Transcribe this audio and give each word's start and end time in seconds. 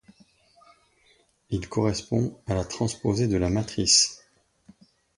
Il 1.51 1.69
correspond 1.69 2.35
à 2.47 2.55
la 2.55 2.65
transposée 2.65 3.27
de 3.27 3.37
la 3.37 3.51
matrice. 3.51 4.25